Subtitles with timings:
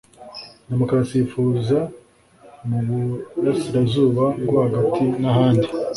[0.69, 1.79] demokarasi yifuza
[2.67, 2.79] mu
[3.33, 5.67] burasirazuba bwo hagati n'ahandi